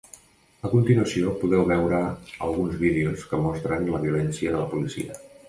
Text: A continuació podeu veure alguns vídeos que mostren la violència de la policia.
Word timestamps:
A 0.69 0.69
continuació 0.69 1.33
podeu 1.43 1.65
veure 1.71 1.99
alguns 2.47 2.81
vídeos 2.85 3.27
que 3.35 3.41
mostren 3.45 3.87
la 3.93 4.03
violència 4.09 4.57
de 4.57 4.65
la 4.65 4.73
policia. 4.75 5.23